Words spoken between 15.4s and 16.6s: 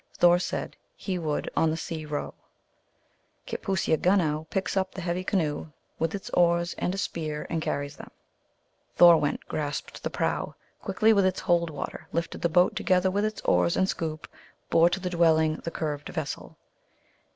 the curved vessel."